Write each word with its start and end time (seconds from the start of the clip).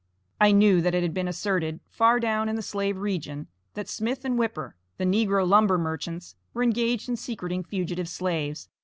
_I 0.41 0.51
knew 0.51 0.81
that 0.81 0.95
it 0.95 1.03
had 1.03 1.13
been 1.13 1.27
asserted, 1.27 1.79
far 1.87 2.19
down 2.19 2.49
in 2.49 2.55
the 2.55 2.63
slave 2.63 2.97
region, 2.97 3.45
that 3.75 3.87
Smith 3.87 4.23
& 4.23 4.23
Whipper, 4.37 4.75
the 4.97 5.05
negro 5.05 5.47
lumber 5.47 5.77
merchants, 5.77 6.33
were 6.55 6.63
engaged 6.63 7.07
in 7.07 7.15
secreting 7.17 7.63
fugitive 7.63 8.09
slaves. 8.09 8.67